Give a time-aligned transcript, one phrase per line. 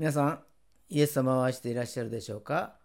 [0.00, 0.40] 皆さん、
[0.88, 2.78] イエス様を愛していらっしゃるでしょうか？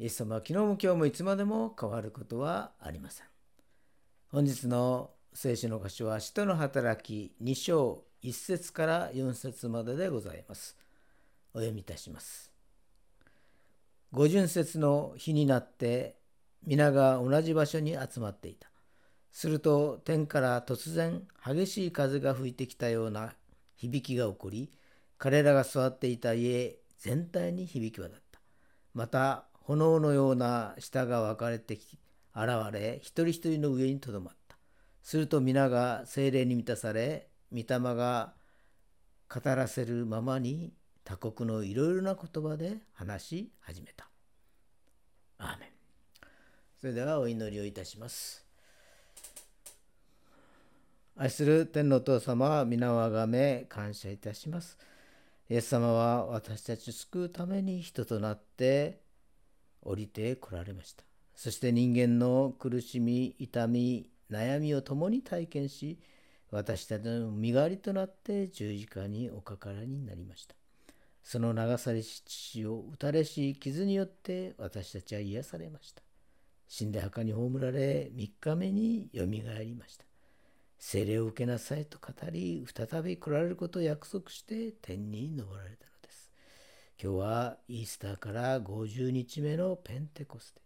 [0.00, 3.26] イエス様は昨日も今日もいつまでも変わることはありません。
[4.26, 10.76] 本日の聖書の箇所は、使徒の働き2章1節から4節まででございます。
[11.54, 12.50] お読みいたします。
[14.10, 16.16] 五巡節の日になって、
[16.66, 18.68] 皆が同じ場所に集まっていた。
[19.30, 23.32] すると天から突然激しい風が吹いてきたような
[23.76, 24.72] 響きが起こり、
[25.22, 28.40] 彼らが座っていた家全体に響き渡った。
[28.92, 31.96] また炎のような舌が分かれてき
[32.34, 34.56] 現れ一人一人の上にとどまった。
[35.00, 37.64] すると皆が精霊に満たされ御霊
[37.94, 38.34] が
[39.32, 40.72] 語らせるままに
[41.04, 44.08] 他国のいろいろな言葉で話し始めた。
[45.38, 45.68] アーメン。
[46.80, 48.44] それではお祈りをいたします。
[51.16, 54.76] 愛する天のお父様、皆をあがめ感謝いたします。
[55.48, 59.00] イエス様は私たちを救うために人となって
[59.82, 61.04] 降りてこられました。
[61.34, 65.98] そして人間の苦しみ、痛み、悩みを共に体験し、
[66.50, 70.54] 私たちの身代わりとなって十字架におかからになりました。
[71.22, 76.02] その流されし父を打たれし傷によって私たちは癒されました。
[76.68, 80.04] 死んで墓に葬られ3日目によみがえりました。
[80.84, 86.32] 聖霊を受けなさいと語り、再び来られることを約束して天に昇られたのです。
[87.00, 90.60] 今日はイースターから50日目のペンテコステ、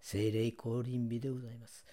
[0.00, 1.86] 聖霊降臨日でございます。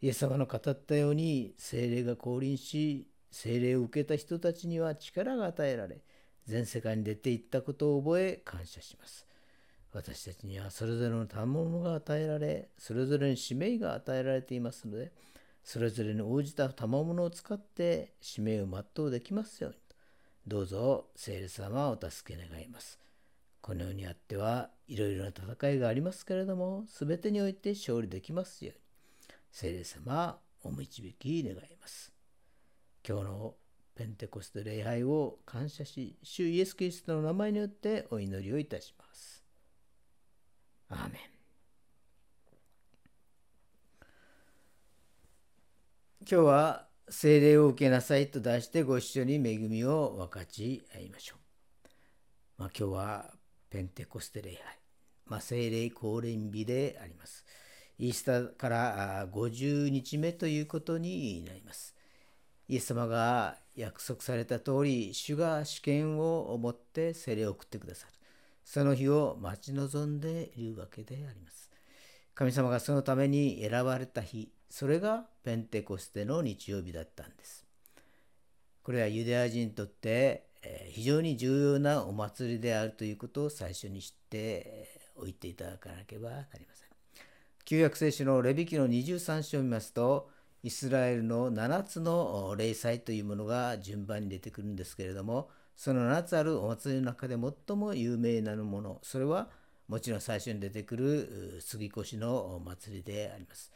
[0.00, 6.04] イエス様の語ったように聖霊が降臨し、聖霊を受けた人たちには力が与えられ、
[6.46, 9.26] 全世界に出ていったことを覚え感謝します。
[9.92, 15.10] 私たちにはそれぞれの賜物が与えられ、それぞれに使命が与えられていますので、
[15.66, 19.78] それぞれに応じた賜物を使って使命を全うできますように
[20.46, 23.00] どうぞ聖霊様をお助け願います。
[23.60, 28.80] この世にあってはいろいろな戦いがありますけれども全てにおいて勝利できますように
[29.50, 32.12] 聖霊様お導き願います。
[33.06, 33.54] 今日の
[33.96, 39.42] ペンテコステ礼拝を感謝し主イエス・キリストの名前によってお祈りをいたします。
[40.90, 41.35] アーメン
[46.28, 51.88] 今日は聖霊を受けなさいと題してご一緒に恵みを分かち合いましょう。
[52.58, 53.30] まあ、今日は
[53.70, 54.60] ペンテコステ礼拝、
[55.26, 57.44] まあ、聖霊降臨日であります。
[58.00, 61.94] イースターから50日目ということになります。
[62.66, 68.12] イエス様が約束された通り、主が試験を持って聖霊を送ってくださる。
[68.64, 71.70] その日を待ち望んでいるわけであります。
[72.34, 77.64] 神様がそのために選ばれた日、それがペンテコステの日曜日だったんです。
[78.82, 80.46] これはユダヤ人にとって
[80.90, 86.88] 非常に重要なお祭りであるということを最初に知っておいていただかなければなりません。
[87.64, 90.30] 旧約聖書のレビ記の23章を見ますと、
[90.62, 99.48] イスラエルの7つの礼祭というものが順番に出てくるんですけれども、その7つあるお祭りの中で最も有名なもの、それは
[99.88, 103.72] もちろん最初に出てくる杉越のお祭りであります。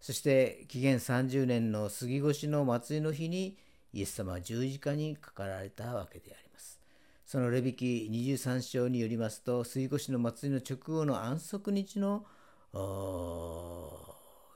[0.00, 3.58] そして紀元30年の杉越の祭りの日に
[3.92, 6.80] イエス様は十字架にかかられたわけであります。
[7.24, 12.24] そのレビキ23章によりますと杉越の祭りの直後の安息日の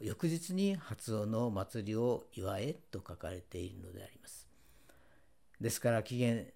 [0.00, 4.48] 翌日に初音の祭りを祝えと書かれているのであります。
[5.60, 6.46] ですから紀元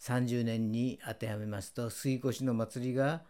[0.00, 3.22] 30年に当てはめますと杉越の祭りが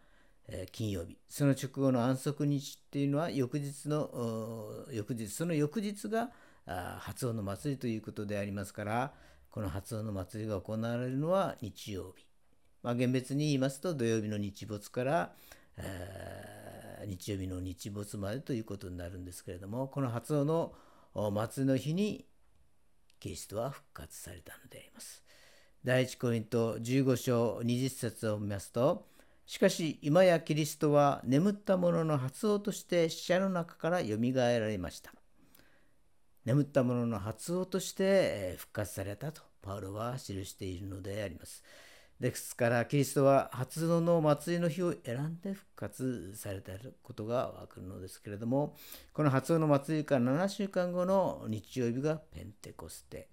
[0.73, 1.19] 金曜日。
[1.29, 5.29] その直後の安息日っていうのは翌日の翌日。
[5.29, 6.31] その翌日が
[6.99, 9.13] 発音の祭りということでありますから
[9.51, 12.25] この発音の祭りが行われるのは日曜日、
[12.83, 15.33] まあ、厳密に言いますと土曜日の日没から、
[15.77, 20.73] え、日曜日の日没までということになるんですけれどもこの発音の
[21.33, 22.25] 祭りの日に
[23.19, 25.23] キリストは復活されたのであります。
[25.85, 29.07] 第一コリント15章20節を見ますと
[29.51, 35.13] しかし今やキリストは眠った者の発音として死者の中からよみがえられました。
[36.45, 41.65] 眠った者の発音として復活されたとパウロは記しているのであります。
[42.21, 48.77] ですからキリストは初音の祭りの日を選んで復活されたことがわかるのですけれども
[49.13, 53.27] この初音の祭りから7週間後の日曜日がペンテコステ、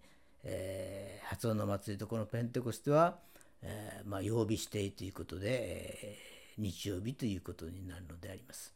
[0.43, 3.19] えー、初音の祭りとこのペンテコステは
[3.61, 8.73] えー、まあ、曜日指定ということで、えー、日曜日ということになるのであります。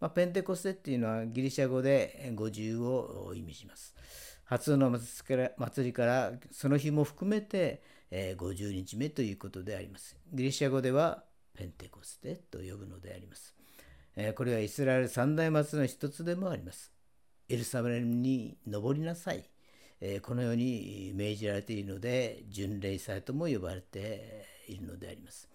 [0.00, 3.94] まあ、ペンテコステっていうのはギリシャ語で50を意味します。
[4.44, 10.16] 初の祭りからその日も含めて、えー、50日目ということであります。
[10.32, 13.54] ギリシャ語ではペンテコステと呼ぶのであります。
[14.16, 16.92] えー、これはイスラエル三大祭の一つでもあります。
[17.48, 19.53] エルサレムに登りなさい。
[20.06, 25.48] え、このように命じられているので、巡礼祭とも呼ばれているのであります。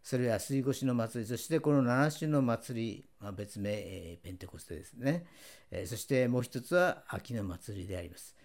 [0.00, 5.26] それは水越の祭り、そしてこの七種の祭り、まあ、別名、え、ペンテコステですね、
[5.72, 8.36] え、そしてもう一つは秋の祭りであります。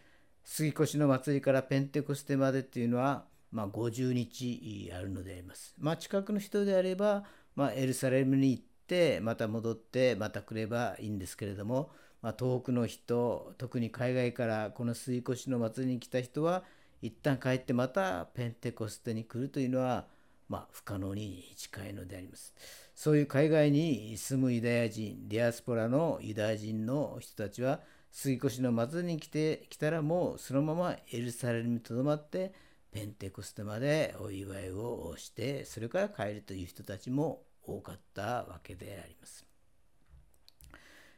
[0.43, 5.75] 杉越の祭りからペンテコステまでっていうのは、まあ、50日あるのであります。
[5.77, 7.23] まあ、近くの人であれば、
[7.55, 16.63] まあ、エルサレムに行って、また戻って、また来ればいいんですけれども、まあ、遠くの人、特に海外からこの杉越の祭りに来た人は、
[17.01, 20.05] 一旦帰ってまたペンテコステに来るというのは、
[20.47, 22.53] まあ、不可能に近いのであります。
[22.93, 27.79] そういう海外に住むユダヤ人、ディアスポラのユダヤ人の人たちは、
[28.11, 32.53] 杉越の祭りに来てきたらもうそのままエルサレムにとどまって
[32.91, 39.50] ペンテコステまでお祝いをしてそれから帰るという人たちも多かったわけであります。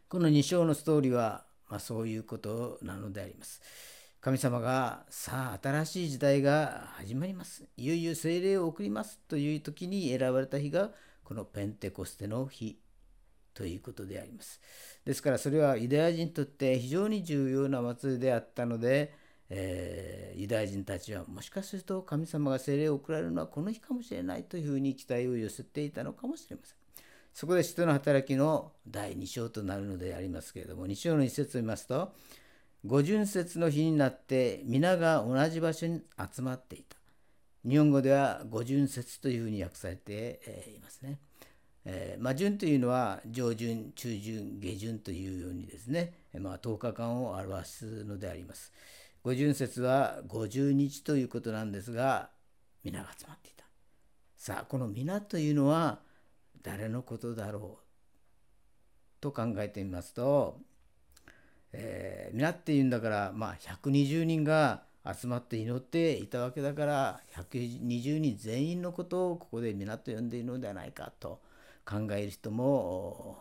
[0.10, 3.62] この2章のストーリーは、まあ、そういうことなのであります。
[4.22, 7.66] 神様がさあ新しい時代が始まります。
[7.76, 10.92] いよいよ精霊を送りますという時に選ばれた日が
[11.24, 12.80] このペンテコステの日
[13.54, 14.62] ということであります。
[15.06, 19.14] ですからそれはユダヤ人にとって非常に重要な祭りであったので、
[19.50, 26.83] えー、ユダヤ人たちはもしかすると神様が聖霊を送られるのはこの日かもしれないというふうに期待を寄せていたのかもしれません。
[27.34, 32.14] そこで人の働きの第2章となるのでありますけれども2章の一節を見ますと
[32.86, 36.02] 五巡節の日になって皆が同じ場所に
[36.34, 36.98] 集まっていた。
[37.66, 40.42] 日本語では五巡節というふうに訳されて
[40.76, 41.18] いますね。
[41.86, 48.74] えー、まあ、旬というのは上旬、中旬、下旬というようにですね、まあ、10日間を表すのであります。
[49.24, 52.30] 五巡節は50日ということなんですが、
[52.84, 53.64] 皆が集まっていた。
[54.36, 56.00] さあ、この皆というのは
[56.64, 57.84] 誰のことだろう？
[59.22, 60.60] と考えてみますと、
[61.72, 71.42] えー、皆っていうんだから、まあ、120人が集まって祈っていたわけだから120人全員のことをここで皆と呼んでいるのではないかと
[71.86, 73.38] 考える人も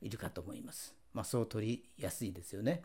[0.00, 0.94] いるかと思います。
[1.14, 2.82] まあ、そう取りやすいですよね。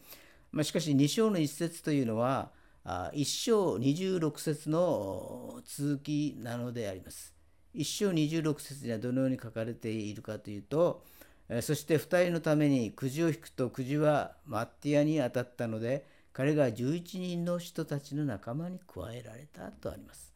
[0.52, 2.52] まあ、しかし2章の一節というのは
[2.86, 7.33] 1章26節の続きなのであります。
[7.76, 11.04] 1章26節にはどのように書かれているかというと
[11.62, 20.34] そして2人のためにくじを引くとくじはマッティアに当たったので彼が11人の人たちの仲間に加えられたとあります。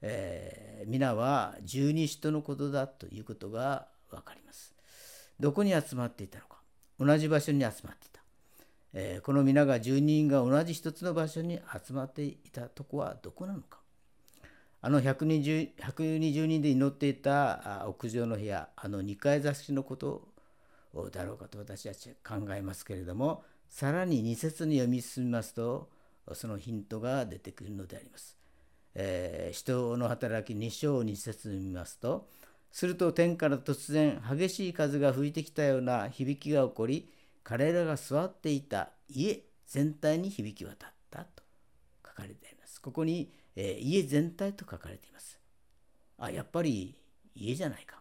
[0.00, 4.72] えー、皆は十二使徒のことだということが分かります。
[5.40, 6.58] どこに集まっていたのか
[6.98, 8.22] 同じ場所に集まっていた。
[8.94, 13.81] えー、この皆が12人が同じ一つの場所に集まっていたとこはどこなのか
[14.84, 20.28] あの 120, 120人で祈っていた屋上の部屋あの2階座敷のこと
[21.12, 25.88] だろうかと私たちは考えますけれどもさらに2節に読み進みますと
[26.32, 28.36] そのヒントが出てくるのであります。
[28.94, 32.28] えー、人の働き2章2節に見ますと
[32.70, 37.08] すると天から突然激しい風が吹いてきたような響きが起こり
[37.44, 41.42] 彼らが座っていた家全体に響き渡ったと
[42.06, 42.80] 書かれています。
[42.82, 45.38] ここに、えー、家全体と書かれています。
[46.18, 46.96] あ、やっぱり
[47.34, 48.00] 家じゃないか。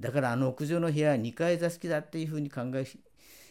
[0.00, 2.86] だからあの屋上の部屋2階座敷だっていうふうに考え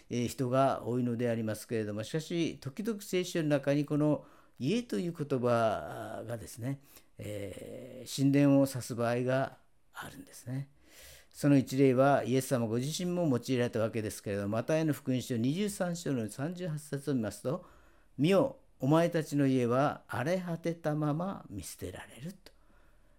[0.10, 4.26] る人が多いのでありますけれども、しかし時々聖書の中にこの
[4.60, 6.80] 家という言葉がですね、
[7.18, 9.58] えー、神殿を指す場合が
[9.94, 10.68] あるんですね。
[11.32, 17.66] その一例はイエス様ご自身も用いられたわけですけれども、マタイの福音書23章の38節を見ますと、
[18.18, 22.36] 見よ、お前たちの家は荒れ果てたまま見捨てられる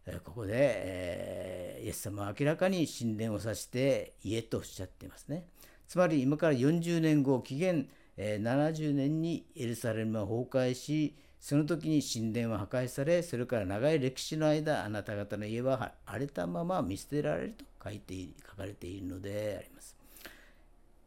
[0.05, 0.13] と。
[0.23, 5.47] ここで、えー、イエス様は明らかに神殿を指して家とおっしゃっていますね。
[5.89, 18.15] つまり今から40年後、紀元70年にエルサレムは崩壊し、その時に神殿は破壊され、それから長い歴史の間、あなた方の家は荒れたまま見捨てられると書いて
[18.47, 19.97] 書かれているのであります。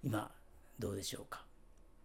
[0.03, 0.31] 今、
[0.79, 1.46] どうでしょうか？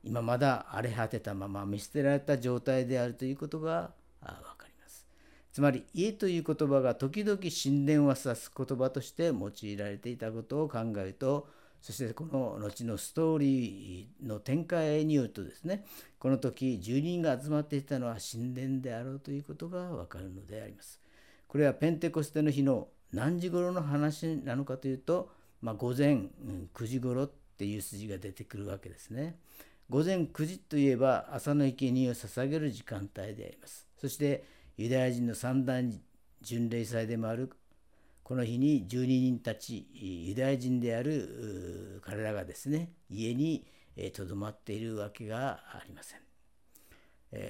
[0.04, 5.06] 今まだ荒れ果てたまま見捨てられた状態であるということが分かります。
[5.52, 11.48] つまり、家という言葉が時々神殿を指す言葉として用いられていたことを考えると、
[11.82, 15.84] そしてこの後のストーリーの展開によるとですね
[16.20, 21.00] この時住人が集まっていたのは神殿であろうということがわかるのであります。
[21.48, 25.30] これはペンテコステの日の何時頃の話なのかというと、
[25.60, 26.28] まあ、午前
[26.72, 29.36] 9時頃っていう筋が出てくるわけですね。
[29.92, 33.86] 午前9時といえば朝の生贄を捧げる時間帯であります。
[34.00, 34.42] そして
[34.78, 35.84] ユダヤ人の三大
[36.40, 37.52] 巡礼祭でもある
[38.22, 43.66] この日に12人たちユダヤ人である彼らがですね家に
[44.14, 46.20] とどまっているわけがありません。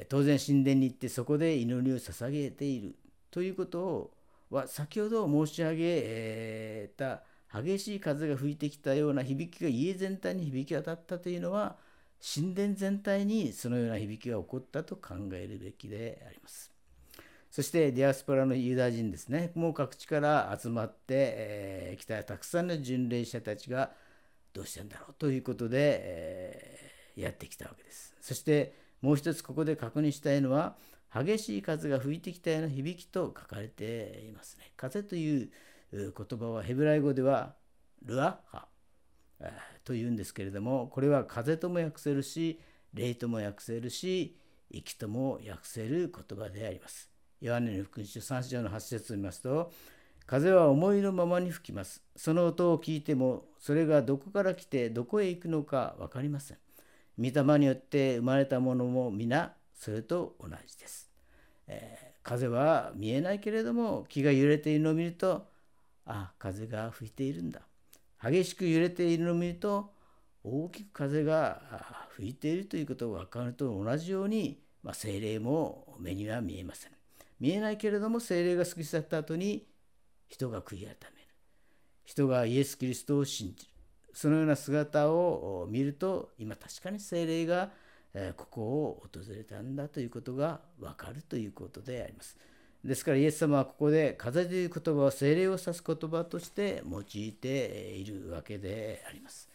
[0.08, 2.96] 当然神殿に行ってそこで祈りを捧げている
[3.30, 4.10] ということ
[4.50, 7.22] は先ほど申し上げた
[7.54, 11.76] 激しい風が吹いてきたような響きが家全体に響き渡ったというのは
[12.22, 16.72] 神殿全体にそのような響きが起こったと考えるべきであります。
[17.50, 23.90] そしてディアスポラのユダヤ人ですね、もう各地から集まってき、えー、たたくさんの巡礼者たちが
[24.54, 26.00] どうしてんだろうということで、
[27.16, 28.14] え、やってきたわけです。
[28.20, 30.76] そしてもう一つここで確認したいのは、
[31.14, 34.72] 激しい風が吹いてきたような響きと書かれていますね。
[34.76, 35.50] 風という
[35.92, 37.54] 言葉はヘブライ語では
[38.02, 38.66] ルアハ
[39.84, 42.60] というんですけれども、これは風とも訳せるし、
[42.94, 44.36] 霊とも訳せるし、
[44.70, 47.12] 息とも訳せる言葉であります。
[47.42, 49.72] ヨハネの福音書3章の8節を見ますと
[50.26, 52.02] 風は思いのままに吹きます。
[52.14, 56.58] その音を聞いてもそれがどこから来てどこへ行くのか分かりません。
[57.18, 61.10] 御霊によって生まれたものも皆それと同じです。
[61.66, 65.48] えー、風は見えないけれども木が揺れているのを見ると
[66.06, 67.62] あ風が吹いているんだ。
[68.22, 69.92] 激しく揺れているのを見ると
[70.44, 71.60] 大きく風が
[72.16, 76.92] 吹いているということが分かると同じように、まあ、精霊も目には見えません。
[77.40, 79.66] 見えないけれども精霊が過ぎ去った後に
[80.28, 80.96] 人が悔い改める
[82.04, 83.70] 人がイエス・キリストを信じる
[84.14, 87.70] そのような姿を見ると今確かに精霊が
[88.36, 92.36] ここを訪れたんだということが分かるということであります。
[92.84, 99.52] ですからイエス様はここで風という言葉を精霊を指す言葉として用いているわけであります。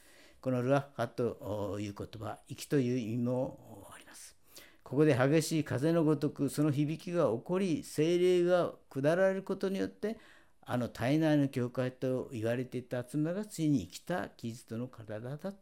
[0.48, 4.38] このルアッハという言葉、息という意味もあります
[4.84, 10.18] ここで激しい風のごとくその響きが起こり精霊が下られることによって
[10.62, 15.56] あの体内の教会と言われていた集まがついに生きたキリストの体だっ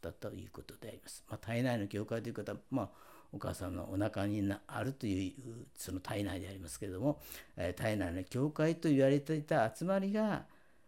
[0.00, 1.24] たということであります。
[1.28, 2.90] まあ、体内の教会という方は、まあ、
[3.32, 7.20] お母さんのお腹にあるというその体内でありますけれども、
[7.56, 10.44] え体内の教会と言われていた集まりが、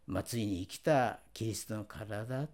[0.06, 2.46] まあ、ついに生きたキリストの体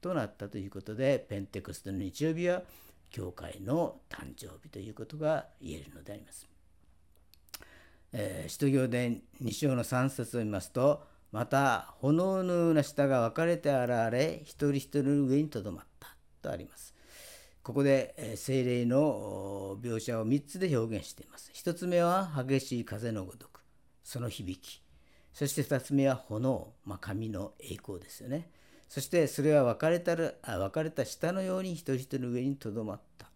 [0.00, 2.62] となったということでペンテコステの日曜日は
[3.10, 6.46] 教会の誕生日ということが言えるのであります。
[8.12, 16.97] えー、使徒行伝2章の3節を見ますとまた炎のような舌が分かれて現れ一人一人の上にとどまったとあります。
[17.68, 21.50] ここで、精霊の描写を3つで表現しています。
[21.52, 23.60] 1つ目は激しい風のごとく
[24.02, 24.82] その響き
[25.34, 28.50] そして2つ目は炎、まあ、神の栄光ですよね。
[28.88, 33.30] そしてそれは分かれたる分かれた下のように人一人の上にとどまった。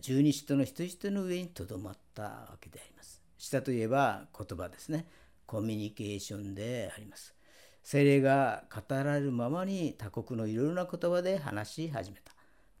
[0.00, 3.20] 十二使徒の人一人の上にとどまったわけであります。
[3.36, 5.04] 下といえば言葉ですね。
[5.44, 7.34] コミュニケーションであります。
[7.82, 12.32] 精霊が語られるままに他国のいろいろな言葉で話し始めた。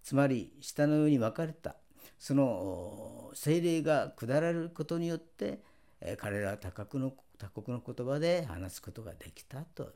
[0.02, 1.76] つまり下のように分かれた。
[2.18, 5.60] その精霊が下られることによって
[6.18, 9.92] 彼らは他国の他国の言葉で話すことができたと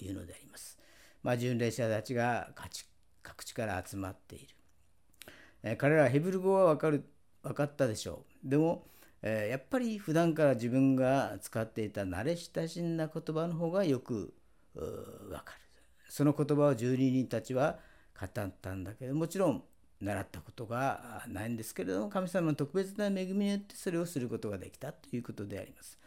[0.00, 0.78] いうのであります。
[1.22, 2.50] まあ、巡礼者たちが
[3.22, 5.76] 各地から集まっている。
[5.76, 7.04] 彼らはヘブル語は分かる
[7.42, 8.48] 分かったでしょう。
[8.48, 8.86] でも、
[9.22, 14.34] やっぱり普段から自分が使っていた慣れ親しんだ言葉の方がよく
[14.74, 14.82] 分
[15.30, 15.60] かる。
[16.08, 17.78] その言葉を12人たちは
[18.18, 19.62] 語ったんだけどもちろん
[20.00, 25.98] 習ったことがないんですけれども神様の特別な恵みによってそれをすることができたということであります。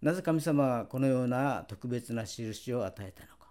[0.00, 3.48] なぜ神様はこのような特別な印を与えたのか。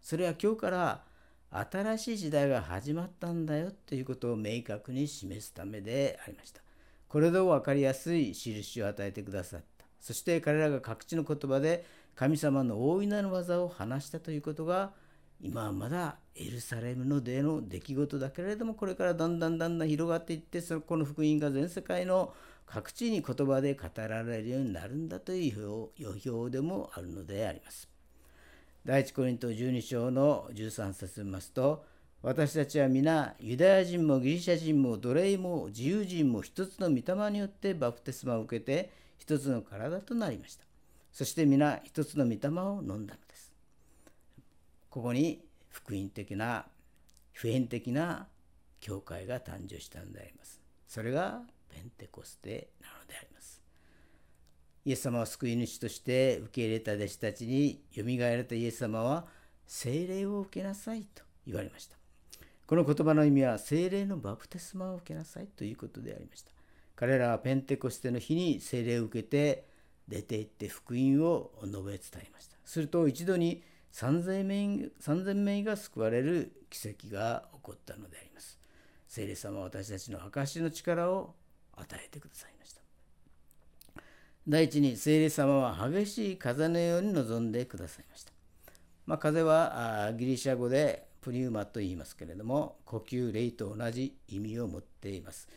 [0.00, 1.04] それは今日から
[1.50, 6.60] 新しい時代が始まったんだよということを明確に示すためでありました。
[7.08, 9.86] これで分かりやすい印を与えてくださった。
[10.00, 14.92] そして彼らが各地の言葉で神様の大いなる技を話したということが
[15.40, 22.34] 今はまだエルサレムのでの出来事だけれどもこれからだんだんだんだん広がっていってそこの福音が全世界の
[22.66, 27.88] 各地に言葉で語られるようになるんだという予表でもあるのであります。
[28.84, 31.84] 第一コリント12章の13節を見ますと
[32.22, 40.64] 私たちは皆ユダヤ人もギリシャ人も奴隷も自由人も一つの御霊によってバプテスマを受けて一つの体となりました。
[41.12, 43.27] そして皆一つの御霊を飲んだの。
[44.98, 46.66] ここに福音的な
[47.32, 48.26] 普遍的な
[48.80, 50.60] 教会が誕生したのであります。
[50.88, 53.62] それがペンテコステなのであります。
[54.84, 59.26] イエス様を救い主として受け入れた弟子たちによみがえられたイエス様は
[59.68, 61.96] 聖霊を受けなさいと言われました。
[62.66, 66.50] この言葉の意味は精霊のバプテスマを受けなさいということでありました
[66.96, 69.64] 彼らはペンテコステの日に精霊を受けて
[70.08, 78.58] 出て行って福音を述べ伝えましたすると一度に3000名 ,3000 名が救われる奇跡が起こったのであります。
[79.06, 81.34] 聖霊様は私たちの証の力を
[81.74, 82.80] 与えてくださいました。
[84.46, 88.32] 第一に聖霊様は激しい風のように望んでくださいました、
[89.04, 95.48] まあ、風はギリシャ語でプニウマと言いますけれども呼吸霊と同じ意味を持っています。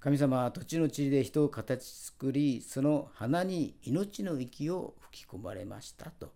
[0.00, 6.32] 神様は土地の塵で人を形作りその花に命の息を吹き込まれましたと。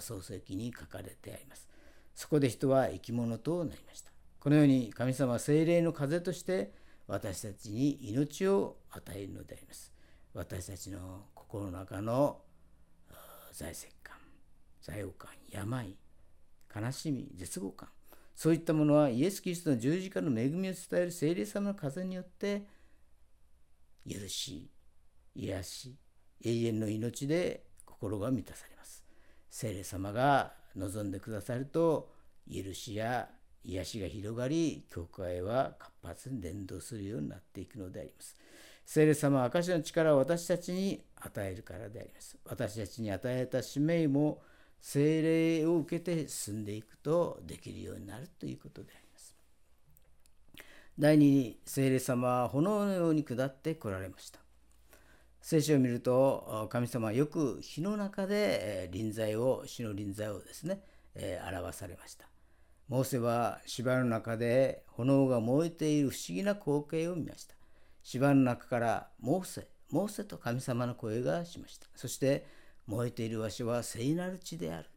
[0.00, 1.68] 創世記に書かれてあります。
[2.14, 4.10] そこで人は生き物となりました。
[4.40, 6.72] このように神様は精霊の風として
[7.06, 9.92] 私たちに命を与えるのであります。
[10.34, 12.42] 私たちの心の中の
[13.52, 14.16] 財石感
[14.80, 15.96] 罪悪感病
[16.74, 17.88] 悲しみ絶望感
[18.36, 22.66] そういったものはイエス・キリストの十字架の恵みを伝える聖霊様の風によって
[24.08, 24.70] 許し
[25.34, 25.96] 癒し
[26.44, 29.04] 永遠の命で心が満たされます。
[29.50, 32.12] 聖霊様が望んでくださると
[32.50, 33.28] 許しや
[33.64, 38.36] 癒しが広がり教会は活発に伝道するようになっていくのであります。
[38.84, 42.38] 聖霊様は証の力を私たちに与えるからであります。
[42.46, 44.40] 私たちに与えた使命も
[44.80, 45.20] 聖
[45.60, 49.34] 霊を受けて進んでいくとできるようになるということであります。
[50.98, 54.40] 第2に聖霊様は炎のように下ってこられました。
[55.40, 60.82] 聖書を見ると神様はよく火の中で臨在を死の臨在をですね
[61.14, 62.26] 表されました。
[62.88, 67.54] モーセは芝の中で炎が燃えている不思議な光景を見ました。
[68.02, 71.86] 芝の中からモーセモーセと神様の声がしました。
[71.94, 72.46] そして
[72.86, 74.88] 燃えている場所は聖なる地である。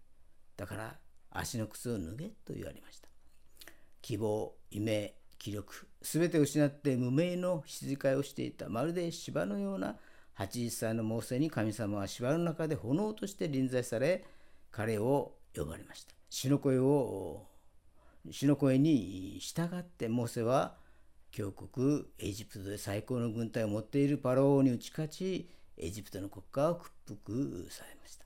[0.57, 0.95] だから
[1.31, 3.09] 足の靴を脱げと言われました。
[4.01, 9.97] 希望夢気力すべて失って無名の羊飼いをしていたまるで芝のような
[10.47, 14.25] 80歳のモーセに神様は芝の中で炎として臨在され
[14.71, 16.13] 彼を呼ばれました。
[16.29, 17.45] 死の声を
[18.29, 20.75] 死の声に従ってモーセは
[21.31, 28.25] 強国エジプトで最高の軍隊を持っているパローに打ち勝ちエジプトの国家を屈服されました。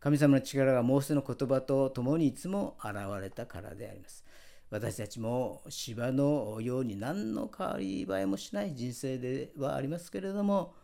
[0.00, 4.24] 神様の力がモーセの言葉と共にいつも現れたからであります。
[4.70, 10.74] 私たちも芝のように何の変わり映えもしない人生ではありますけれども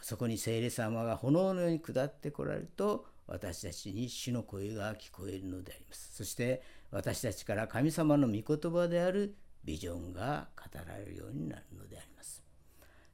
[0.00, 12.42] そこに聖霊様が炎のように下ってこられると私たちに主の声が聞こえるのでありますそして私たちから神様の御言葉であるビジョンが語られるようになるのであります。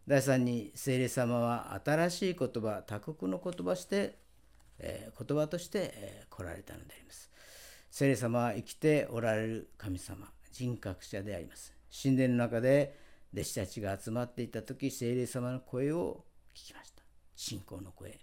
[0.07, 4.18] 第3に聖霊様は新しい言葉他国の言葉して、
[4.79, 7.31] えー、言葉として、えー、来られたのであります。
[7.90, 11.73] 聖霊様は生きておられる神様人格者であります。
[12.03, 12.99] 神殿の中で
[13.35, 17.03] 弟子たちが集まっていた時聖霊様の声を聞きました。
[17.35, 18.18] 信仰の声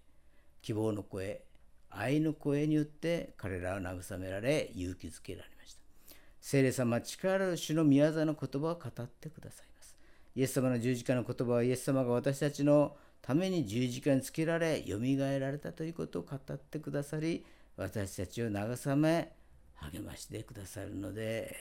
[0.61, 1.43] 希望の声
[1.89, 5.79] 愛の声によって彼らは慰められ勇気づけられました。
[6.39, 9.97] 聖霊様は力ある主の宮沢の言葉を語ってくださいます。
[10.35, 17.45] イエス様の十字架の言葉はイエス様が私たちのために十字架につけられ、よみがえられたということを語ってくださり、
[17.75, 19.33] 私たちを慰め、
[19.75, 21.55] 励ましてくださるので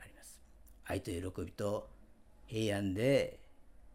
[0.00, 0.40] あります。
[0.84, 1.88] 愛と喜びと
[2.46, 3.40] 平安で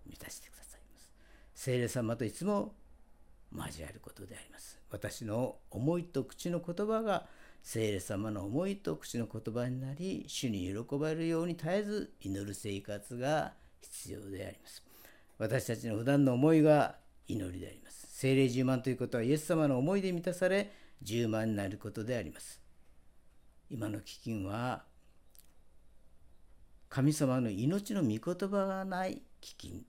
[0.05, 1.11] 満たしてくださいます。
[1.55, 2.73] 聖霊様といつも
[3.55, 4.79] 交わることであります。
[4.91, 7.27] 私の思いと口の言葉が
[7.61, 14.83] 聖霊様の思いと口の言葉になり、主に喜ばれるように絶えず祈る生活が必要であります。
[15.37, 16.95] 私たちの普段の思いが
[17.27, 18.07] 祈りであります。
[18.11, 20.71] 聖霊10万ということはイエス様の思いで満たされ、
[21.03, 22.61] 10万になることであります。
[23.69, 24.83] 今の飢饉は、
[26.89, 29.81] 神様の命の御言葉がない飢饉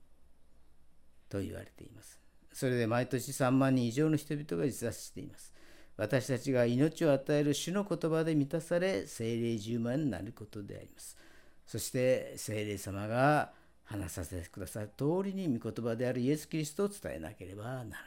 [1.29, 2.19] と言われています。
[2.53, 5.53] それで毎年3万人以上の人々が自殺しています。
[5.97, 11.17] 私たちが命を与える主の言葉で満たされ、精霊10万になることであります。
[11.65, 17.97] そして精霊様が話させてくださる通りに御言葉であるイエス・キリストを伝えなければならないので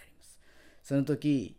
[0.00, 0.38] あります。
[0.82, 1.56] その時、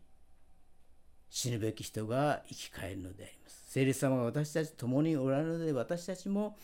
[1.30, 3.67] 死ぬべき人が生き返るのであります。
[3.78, 6.58] 聖霊様が私たち共におられるので私たちも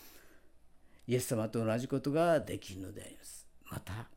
[1.06, 3.47] イエス様と同じことができるのであります。
[3.69, 4.10] また、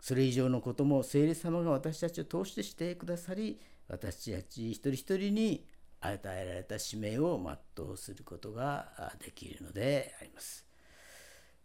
[0.00, 5.66] それ以上のことも聖霊様が私たちを通してしてくださり、私たち一人一人に
[6.00, 7.38] 与えられた使命を
[7.76, 10.64] 全うすることができるのであります。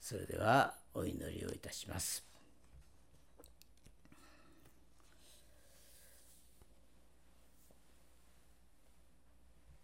[0.01, 2.26] それではお祈りをいたします。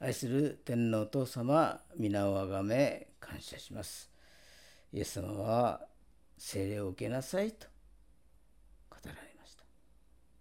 [0.03, 4.11] 愛する天皇父様皆をあがめ感謝します。
[4.91, 5.79] イエス様は
[6.37, 7.67] 聖霊を受けなさいと
[8.89, 9.63] 語られました。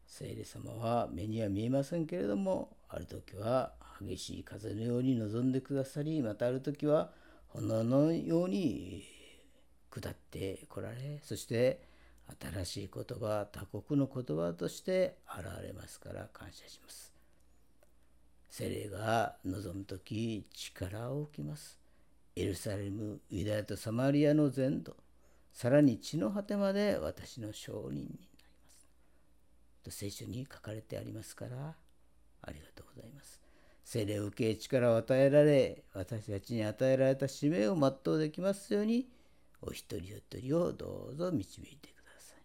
[0.04, 7.12] 聖霊様は目には見えませんけれども、ある時は激しい風のように望んでくださり、またある時は
[7.50, 9.04] 炎のように
[9.92, 11.86] 下ってこられ、そして
[12.40, 17.11] 新しい言葉、他国の言葉として現れますから感謝します。
[18.52, 21.78] 精霊が望む時力を置きます。
[22.36, 24.94] エルサレム、ユダヤとサマリアの全土、
[25.54, 28.18] さらに地の果てまで私の証人になり
[28.62, 28.88] ます。
[29.84, 31.74] と聖書に書かれてありますから、
[32.42, 33.40] ありがとうございます。
[33.86, 39.08] 精霊を受け力を与えられ、私たちに与えられた使命を全うできますように、
[39.62, 42.42] お一人お一人をどうぞ導いてください。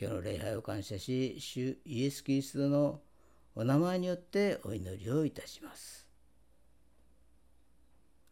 [0.00, 3.00] 今日の礼拝を感謝し、主イエス・キリストの
[3.54, 6.06] お名前によってお祈りをいたします。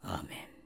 [0.02, 0.59] アーメン